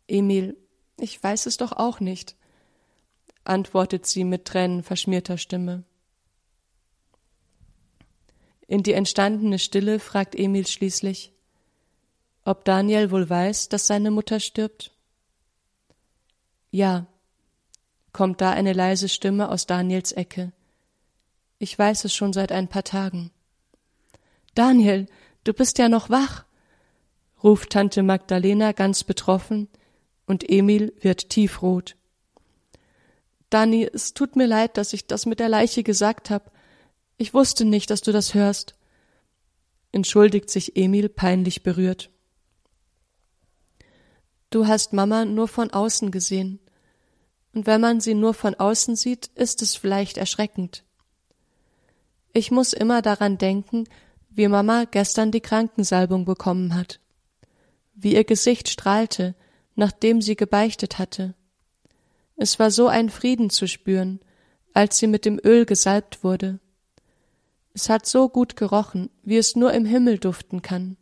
Emil, 0.08 0.56
ich 0.98 1.22
weiß 1.22 1.46
es 1.46 1.56
doch 1.56 1.72
auch 1.72 2.00
nicht, 2.00 2.36
antwortet 3.44 4.06
sie 4.06 4.24
mit 4.24 4.46
tränenverschmierter 4.46 5.36
Stimme. 5.36 5.84
In 8.66 8.82
die 8.82 8.94
entstandene 8.94 9.58
Stille 9.58 10.00
fragt 10.00 10.34
Emil 10.34 10.66
schließlich 10.66 11.32
ob 12.46 12.64
Daniel 12.64 13.10
wohl 13.10 13.28
weiß, 13.28 13.68
dass 13.70 13.88
seine 13.88 14.12
Mutter 14.12 14.38
stirbt? 14.38 14.92
Ja, 16.70 17.06
kommt 18.12 18.40
da 18.40 18.52
eine 18.52 18.72
leise 18.72 19.08
Stimme 19.08 19.50
aus 19.50 19.66
Daniels 19.66 20.12
Ecke. 20.12 20.52
Ich 21.58 21.76
weiß 21.76 22.04
es 22.04 22.14
schon 22.14 22.32
seit 22.32 22.52
ein 22.52 22.68
paar 22.68 22.84
Tagen. 22.84 23.32
Daniel, 24.54 25.06
du 25.42 25.52
bist 25.54 25.78
ja 25.78 25.88
noch 25.88 26.08
wach, 26.08 26.44
ruft 27.46 27.70
Tante 27.70 28.02
Magdalena 28.02 28.72
ganz 28.72 29.04
betroffen, 29.04 29.68
und 30.26 30.50
Emil 30.50 30.92
wird 31.00 31.30
tiefrot. 31.30 31.94
Dani, 33.50 33.88
es 33.92 34.12
tut 34.14 34.34
mir 34.34 34.48
leid, 34.48 34.76
dass 34.76 34.92
ich 34.92 35.06
das 35.06 35.26
mit 35.26 35.38
der 35.38 35.48
Leiche 35.48 35.84
gesagt 35.84 36.30
hab. 36.30 36.50
Ich 37.16 37.32
wusste 37.32 37.64
nicht, 37.64 37.90
dass 37.90 38.00
du 38.00 38.10
das 38.10 38.34
hörst. 38.34 38.74
Entschuldigt 39.92 40.50
sich 40.50 40.76
Emil 40.76 41.08
peinlich 41.08 41.62
berührt. 41.62 42.10
Du 44.50 44.66
hast 44.66 44.92
Mama 44.92 45.24
nur 45.24 45.46
von 45.46 45.70
außen 45.70 46.10
gesehen. 46.10 46.58
Und 47.54 47.68
wenn 47.68 47.80
man 47.80 48.00
sie 48.00 48.14
nur 48.14 48.34
von 48.34 48.56
außen 48.56 48.96
sieht, 48.96 49.28
ist 49.36 49.62
es 49.62 49.76
vielleicht 49.76 50.16
erschreckend. 50.16 50.82
Ich 52.32 52.50
muss 52.50 52.72
immer 52.72 53.02
daran 53.02 53.38
denken, 53.38 53.84
wie 54.30 54.48
Mama 54.48 54.86
gestern 54.90 55.30
die 55.30 55.40
Krankensalbung 55.40 56.24
bekommen 56.24 56.74
hat. 56.74 56.98
Wie 57.96 58.14
ihr 58.14 58.24
Gesicht 58.24 58.68
strahlte, 58.68 59.34
nachdem 59.74 60.22
sie 60.22 60.36
gebeichtet 60.36 60.98
hatte. 60.98 61.34
Es 62.36 62.58
war 62.58 62.70
so 62.70 62.86
ein 62.86 63.10
Frieden 63.10 63.50
zu 63.50 63.66
spüren, 63.66 64.20
als 64.74 64.98
sie 64.98 65.06
mit 65.06 65.24
dem 65.24 65.40
Öl 65.42 65.64
gesalbt 65.64 66.22
wurde. 66.22 66.60
Es 67.72 67.88
hat 67.88 68.06
so 68.06 68.28
gut 68.28 68.56
gerochen, 68.56 69.10
wie 69.22 69.38
es 69.38 69.56
nur 69.56 69.72
im 69.72 69.84
Himmel 69.84 70.18
duften 70.18 70.62
kann. 70.62 70.96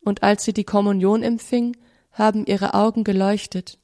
Und 0.00 0.22
als 0.22 0.44
sie 0.44 0.52
die 0.52 0.64
Kommunion 0.64 1.22
empfing, 1.22 1.76
haben 2.12 2.46
ihre 2.46 2.74
Augen 2.74 3.04
geleuchtet. 3.04 3.78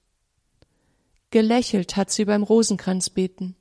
Gelächelt 1.30 1.96
hat 1.96 2.10
sie 2.10 2.24
beim 2.24 2.44
Rosenkranzbeten. 2.44 3.56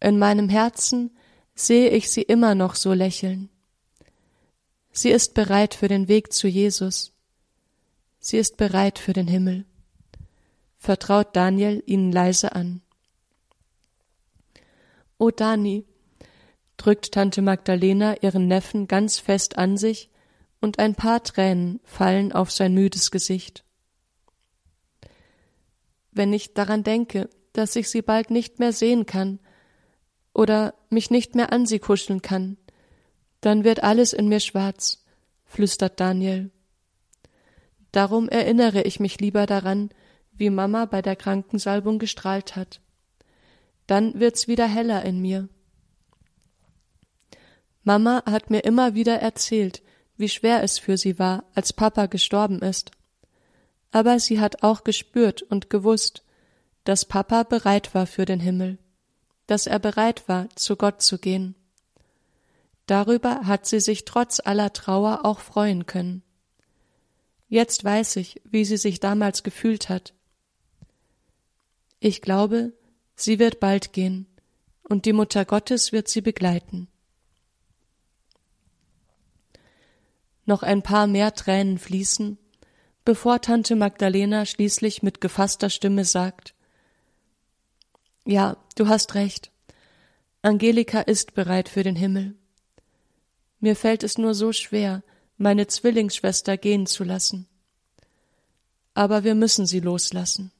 In 0.00 0.18
meinem 0.18 0.50
Herzen 0.50 1.16
sehe 1.54 1.88
ich 1.88 2.10
sie 2.10 2.22
immer 2.22 2.54
noch 2.54 2.74
so 2.74 2.92
lächeln. 2.92 3.48
Sie 4.96 5.10
ist 5.10 5.34
bereit 5.34 5.74
für 5.74 5.88
den 5.88 6.06
Weg 6.06 6.32
zu 6.32 6.46
Jesus. 6.46 7.12
Sie 8.20 8.38
ist 8.38 8.56
bereit 8.56 9.00
für 9.00 9.12
den 9.12 9.26
Himmel. 9.26 9.64
Vertraut 10.78 11.34
Daniel 11.34 11.82
ihnen 11.84 12.12
leise 12.12 12.54
an. 12.54 12.80
O 15.18 15.30
Dani, 15.30 15.84
drückt 16.76 17.10
Tante 17.10 17.42
Magdalena 17.42 18.22
ihren 18.22 18.46
Neffen 18.46 18.86
ganz 18.86 19.18
fest 19.18 19.58
an 19.58 19.76
sich 19.76 20.10
und 20.60 20.78
ein 20.78 20.94
paar 20.94 21.24
Tränen 21.24 21.80
fallen 21.82 22.30
auf 22.30 22.52
sein 22.52 22.72
müdes 22.72 23.10
Gesicht. 23.10 23.64
Wenn 26.12 26.32
ich 26.32 26.54
daran 26.54 26.84
denke, 26.84 27.28
dass 27.52 27.74
ich 27.74 27.90
sie 27.90 28.02
bald 28.02 28.30
nicht 28.30 28.60
mehr 28.60 28.72
sehen 28.72 29.06
kann 29.06 29.40
oder 30.32 30.74
mich 30.88 31.10
nicht 31.10 31.34
mehr 31.34 31.52
an 31.52 31.66
sie 31.66 31.80
kuscheln 31.80 32.22
kann, 32.22 32.58
dann 33.44 33.64
wird 33.64 33.82
alles 33.82 34.12
in 34.12 34.28
mir 34.28 34.40
schwarz, 34.40 35.04
flüstert 35.44 36.00
Daniel. 36.00 36.50
Darum 37.92 38.28
erinnere 38.28 38.82
ich 38.82 39.00
mich 39.00 39.20
lieber 39.20 39.46
daran, 39.46 39.90
wie 40.32 40.50
Mama 40.50 40.84
bei 40.86 41.02
der 41.02 41.16
Krankensalbung 41.16 41.98
gestrahlt 41.98 42.56
hat. 42.56 42.80
Dann 43.86 44.18
wird's 44.18 44.48
wieder 44.48 44.66
heller 44.66 45.04
in 45.04 45.20
mir. 45.20 45.48
Mama 47.82 48.22
hat 48.26 48.50
mir 48.50 48.64
immer 48.64 48.94
wieder 48.94 49.20
erzählt, 49.20 49.82
wie 50.16 50.28
schwer 50.28 50.62
es 50.62 50.78
für 50.78 50.96
sie 50.96 51.18
war, 51.18 51.44
als 51.54 51.72
Papa 51.72 52.06
gestorben 52.06 52.60
ist. 52.60 52.92
Aber 53.90 54.18
sie 54.18 54.40
hat 54.40 54.62
auch 54.62 54.84
gespürt 54.84 55.42
und 55.42 55.70
gewusst, 55.70 56.24
dass 56.84 57.04
Papa 57.04 57.42
bereit 57.42 57.94
war 57.94 58.06
für 58.06 58.24
den 58.24 58.40
Himmel 58.40 58.78
dass 59.46 59.66
er 59.66 59.78
bereit 59.78 60.28
war, 60.28 60.48
zu 60.56 60.76
Gott 60.76 61.02
zu 61.02 61.18
gehen. 61.18 61.54
Darüber 62.86 63.46
hat 63.46 63.66
sie 63.66 63.80
sich 63.80 64.04
trotz 64.04 64.40
aller 64.44 64.72
Trauer 64.72 65.24
auch 65.24 65.40
freuen 65.40 65.86
können. 65.86 66.22
Jetzt 67.48 67.84
weiß 67.84 68.16
ich, 68.16 68.42
wie 68.44 68.64
sie 68.64 68.76
sich 68.76 69.00
damals 69.00 69.42
gefühlt 69.42 69.88
hat. 69.88 70.14
Ich 72.00 72.20
glaube, 72.20 72.72
sie 73.16 73.38
wird 73.38 73.60
bald 73.60 73.92
gehen, 73.92 74.26
und 74.82 75.06
die 75.06 75.12
Mutter 75.12 75.44
Gottes 75.44 75.92
wird 75.92 76.08
sie 76.08 76.20
begleiten. 76.20 76.88
Noch 80.44 80.62
ein 80.62 80.82
paar 80.82 81.06
mehr 81.06 81.32
Tränen 81.32 81.78
fließen, 81.78 82.36
bevor 83.04 83.40
Tante 83.40 83.76
Magdalena 83.76 84.44
schließlich 84.44 85.02
mit 85.02 85.22
gefasster 85.22 85.70
Stimme 85.70 86.04
sagt 86.04 86.54
ja, 88.26 88.56
du 88.76 88.88
hast 88.88 89.14
recht. 89.14 89.50
Angelika 90.40 91.00
ist 91.00 91.34
bereit 91.34 91.68
für 91.68 91.82
den 91.82 91.96
Himmel. 91.96 92.34
Mir 93.64 93.76
fällt 93.76 94.02
es 94.02 94.18
nur 94.18 94.34
so 94.34 94.52
schwer, 94.52 95.02
meine 95.38 95.66
Zwillingsschwester 95.66 96.58
gehen 96.58 96.84
zu 96.84 97.02
lassen. 97.02 97.48
Aber 98.92 99.24
wir 99.24 99.34
müssen 99.34 99.64
sie 99.64 99.80
loslassen. 99.80 100.52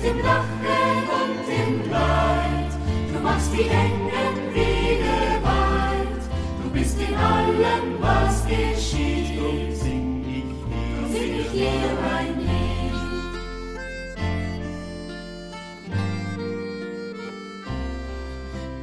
Bist 0.00 0.12
im 0.12 0.22
Lachen 0.22 1.08
und 1.20 1.48
im 1.48 1.90
Leid. 1.90 2.72
Du 3.12 3.20
machst 3.20 3.52
die 3.52 3.68
engen 3.68 4.54
Wege 4.54 5.42
weit. 5.42 6.22
Du 6.62 6.70
bist 6.70 6.98
in 7.00 7.14
allem, 7.14 8.00
was 8.00 8.46
geschieht. 8.46 9.38
Drum 9.38 9.74
sing 9.74 10.24
ich 10.26 10.44
dir, 10.44 10.96
drum 10.96 11.12
sing 11.12 11.40
ich 11.40 11.50
dir 11.50 11.70
mein 12.02 12.38
Lied. 12.38 12.92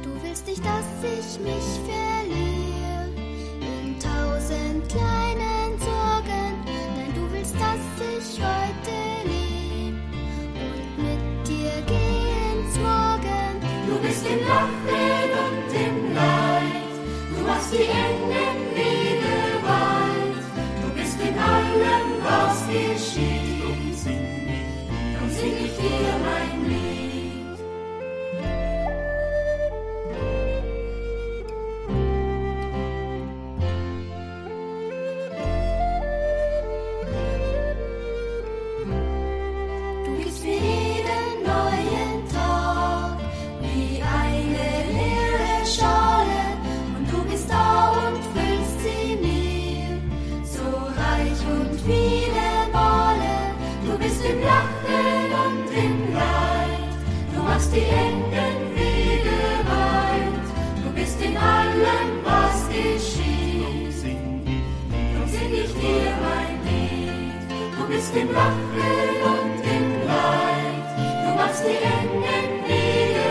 Du 0.02 0.10
willst 0.22 0.46
nicht, 0.46 0.64
dass 0.64 0.86
ich 1.02 1.40
mich 1.40 1.64
verliere 1.84 2.17
Du 17.70 17.76
machst 17.76 18.37
im 68.20 68.32
Lachen 68.32 68.56
und 69.32 69.60
im 69.64 70.06
Leid. 70.06 70.88
Du 71.24 71.30
machst 71.36 71.62
die 71.64 71.76
engen 71.76 72.50
Wege. 72.66 73.28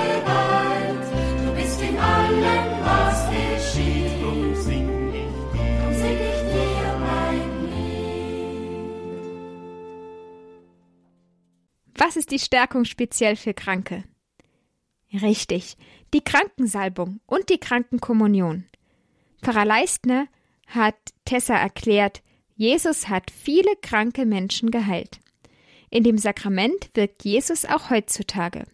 Du 1.43 1.49
bist 1.55 1.81
in 1.81 1.97
allem, 1.97 2.67
was 2.83 3.19
geschieht. 3.29 4.21
Drum 4.21 4.55
sing 4.55 4.87
ich 5.13 5.35
dir, 5.51 5.93
sing 5.93 6.19
ich 6.31 6.41
dir 6.53 6.87
mein 6.99 7.47
Lied. 7.69 8.87
Was 11.95 12.15
ist 12.15 12.31
die 12.31 12.39
Stärkung 12.39 12.85
speziell 12.85 13.35
für 13.35 13.53
Kranke? 13.53 14.03
Richtig, 15.13 15.77
die 16.13 16.23
Krankensalbung 16.23 17.19
und 17.25 17.49
die 17.49 17.59
Krankenkommunion. 17.59 18.65
Pfarrer 19.41 19.65
Leistner 19.65 20.27
hat 20.67 20.95
Tessa 21.25 21.55
erklärt, 21.55 22.21
Jesus 22.55 23.07
hat 23.07 23.31
viele 23.31 23.75
kranke 23.81 24.25
Menschen 24.25 24.71
geheilt. 24.71 25.19
In 25.89 26.03
dem 26.03 26.17
Sakrament 26.17 26.89
wirkt 26.95 27.23
Jesus 27.23 27.65
auch 27.65 27.89
heutzutage. 27.89 28.65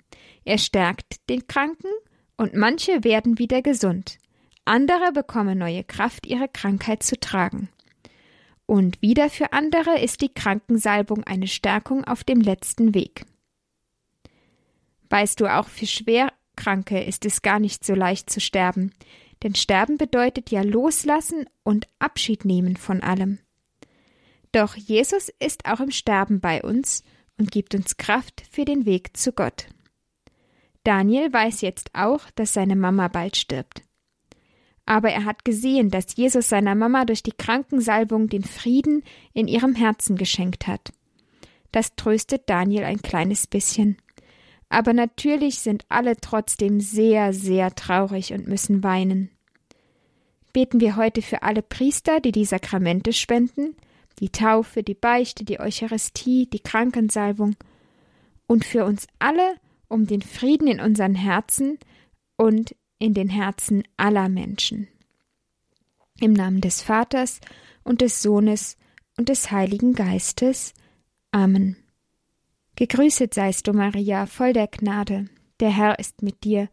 Er 0.45 0.57
stärkt 0.57 1.29
den 1.29 1.47
Kranken 1.47 1.89
und 2.37 2.55
manche 2.55 3.03
werden 3.03 3.37
wieder 3.37 3.61
gesund. 3.61 4.17
Andere 4.65 5.11
bekommen 5.11 5.57
neue 5.57 5.83
Kraft, 5.83 6.25
ihre 6.25 6.47
Krankheit 6.47 7.03
zu 7.03 7.19
tragen. 7.19 7.69
Und 8.65 9.01
wieder 9.01 9.29
für 9.29 9.51
andere 9.51 9.99
ist 9.99 10.21
die 10.21 10.33
Krankensalbung 10.33 11.23
eine 11.25 11.47
Stärkung 11.47 12.05
auf 12.05 12.23
dem 12.23 12.39
letzten 12.39 12.95
Weg. 12.95 13.25
Weißt 15.13 15.39
du, 15.41 15.45
auch 15.45 15.67
für 15.67 15.85
Schwerkranke 15.85 16.99
ist 17.03 17.23
es 17.25 17.43
gar 17.43 17.59
nicht 17.59 17.85
so 17.85 17.93
leicht 17.93 18.31
zu 18.31 18.39
sterben, 18.39 18.95
denn 19.43 19.53
Sterben 19.53 19.99
bedeutet 19.99 20.49
ja 20.49 20.63
Loslassen 20.63 21.45
und 21.61 21.85
Abschied 21.99 22.45
nehmen 22.45 22.77
von 22.77 23.03
allem. 23.03 23.37
Doch 24.53 24.75
Jesus 24.75 25.29
ist 25.37 25.67
auch 25.67 25.81
im 25.81 25.91
Sterben 25.91 26.39
bei 26.39 26.63
uns 26.63 27.03
und 27.37 27.51
gibt 27.51 27.75
uns 27.75 27.97
Kraft 27.97 28.41
für 28.49 28.65
den 28.65 28.87
Weg 28.87 29.15
zu 29.15 29.33
Gott. 29.33 29.67
Daniel 30.83 31.31
weiß 31.31 31.61
jetzt 31.61 31.91
auch, 31.93 32.31
dass 32.33 32.53
seine 32.53 32.75
Mama 32.75 33.07
bald 33.07 33.37
stirbt. 33.37 33.83
Aber 34.87 35.11
er 35.11 35.25
hat 35.25 35.45
gesehen, 35.45 35.91
dass 35.91 36.15
Jesus 36.15 36.49
seiner 36.49 36.73
Mama 36.73 37.05
durch 37.05 37.21
die 37.21 37.33
Krankensalbung 37.33 38.29
den 38.29 38.43
Frieden 38.43 39.03
in 39.31 39.47
ihrem 39.47 39.75
Herzen 39.75 40.15
geschenkt 40.15 40.65
hat. 40.65 40.91
Das 41.71 41.95
tröstet 41.95 42.49
Daniel 42.49 42.85
ein 42.85 43.03
kleines 43.03 43.45
bisschen. 43.45 43.97
Aber 44.73 44.91
natürlich 44.93 45.59
sind 45.59 45.85
alle 45.87 46.17
trotzdem 46.17 46.79
sehr, 46.79 47.31
sehr 47.31 47.75
traurig 47.75 48.33
und 48.33 48.47
müssen 48.47 48.81
weinen. 48.81 49.29
Beten 50.51 50.79
wir 50.79 50.95
heute 50.95 51.21
für 51.21 51.43
alle 51.43 51.61
Priester, 51.61 52.19
die 52.19 52.31
die 52.31 52.45
Sakramente 52.45 53.13
spenden, 53.13 53.75
die 54.17 54.29
Taufe, 54.29 54.81
die 54.81 54.95
Beichte, 54.95 55.45
die 55.45 55.59
Eucharistie, 55.59 56.49
die 56.51 56.59
Krankensalbung 56.59 57.55
und 58.47 58.65
für 58.65 58.83
uns 58.85 59.05
alle 59.19 59.57
um 59.89 60.07
den 60.07 60.23
Frieden 60.23 60.67
in 60.67 60.79
unseren 60.79 61.13
Herzen 61.13 61.77
und 62.35 62.75
in 62.97 63.13
den 63.13 63.29
Herzen 63.29 63.83
aller 63.95 64.27
Menschen. 64.27 64.87
Im 66.19 66.33
Namen 66.33 66.61
des 66.61 66.81
Vaters 66.81 67.41
und 67.83 68.01
des 68.01 68.23
Sohnes 68.23 68.77
und 69.17 69.29
des 69.29 69.51
Heiligen 69.51 69.93
Geistes. 69.93 70.73
Amen. 71.29 71.82
Gegrüßet 72.75 73.33
seist 73.33 73.67
du, 73.67 73.73
Maria, 73.73 74.25
voll 74.25 74.53
der 74.53 74.67
Gnade. 74.67 75.27
Der 75.59 75.69
Herr 75.69 75.99
ist 75.99 76.23
mit 76.23 76.43
dir. 76.43 76.69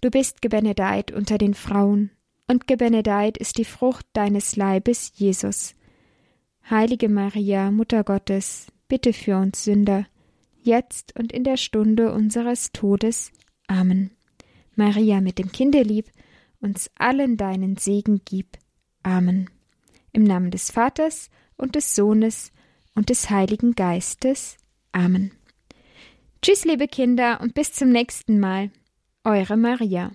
Du 0.00 0.10
bist 0.10 0.42
gebenedeit 0.42 1.12
unter 1.12 1.38
den 1.38 1.54
Frauen, 1.54 2.10
und 2.48 2.66
gebenedeit 2.66 3.38
ist 3.38 3.58
die 3.58 3.64
Frucht 3.64 4.06
deines 4.12 4.56
Leibes, 4.56 5.12
Jesus. 5.14 5.74
Heilige 6.68 7.08
Maria, 7.08 7.70
Mutter 7.70 8.04
Gottes, 8.04 8.66
bitte 8.88 9.12
für 9.12 9.36
uns 9.36 9.64
Sünder, 9.64 10.06
jetzt 10.62 11.16
und 11.18 11.32
in 11.32 11.44
der 11.44 11.56
Stunde 11.56 12.12
unseres 12.12 12.72
Todes. 12.72 13.32
Amen. 13.66 14.10
Maria 14.76 15.20
mit 15.20 15.38
dem 15.38 15.50
Kindelieb, 15.50 16.10
uns 16.60 16.90
allen 16.96 17.36
deinen 17.36 17.76
Segen 17.76 18.20
gib. 18.24 18.58
Amen. 19.02 19.50
Im 20.12 20.22
Namen 20.22 20.50
des 20.50 20.70
Vaters 20.70 21.30
und 21.56 21.74
des 21.74 21.94
Sohnes 21.94 22.52
und 22.94 23.10
des 23.10 23.30
Heiligen 23.30 23.72
Geistes. 23.72 24.56
Amen. 24.92 25.32
Tschüss, 26.40 26.64
liebe 26.64 26.88
Kinder, 26.88 27.40
und 27.40 27.54
bis 27.54 27.72
zum 27.72 27.90
nächsten 27.90 28.38
Mal. 28.38 28.70
Eure 29.24 29.56
Maria. 29.56 30.12